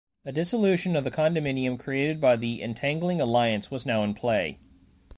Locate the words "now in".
3.85-4.15